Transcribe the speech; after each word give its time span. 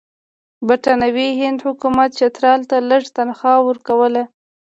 د 0.57 0.61
برټانوي 0.67 1.29
هند 1.41 1.59
حکومت 1.67 2.09
چترال 2.19 2.61
ته 2.69 2.77
لږه 2.89 3.11
تنخوا 3.17 3.55
ورکوله. 3.67 4.23